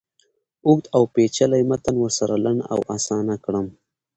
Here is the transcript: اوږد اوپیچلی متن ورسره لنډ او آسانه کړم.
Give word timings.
اوږد 0.67 0.85
اوپیچلی 0.97 1.63
متن 1.69 1.95
ورسره 1.99 2.35
لنډ 2.45 2.61
او 2.73 2.79
آسانه 2.95 3.35
کړم. 3.45 3.67